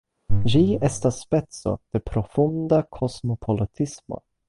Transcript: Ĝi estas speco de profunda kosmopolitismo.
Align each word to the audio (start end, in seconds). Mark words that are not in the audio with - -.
Ĝi 0.53 0.61
estas 0.89 1.19
speco 1.25 1.75
de 1.77 2.03
profunda 2.09 2.83
kosmopolitismo. 2.99 4.25